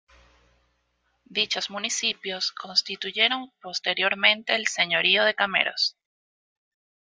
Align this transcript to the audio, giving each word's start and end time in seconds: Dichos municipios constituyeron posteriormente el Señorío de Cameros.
Dichos 1.25 1.69
municipios 1.69 2.51
constituyeron 2.53 3.51
posteriormente 3.61 4.55
el 4.55 4.65
Señorío 4.65 5.23
de 5.25 5.35
Cameros. 5.35 5.95